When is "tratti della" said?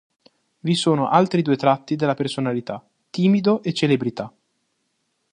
1.57-2.15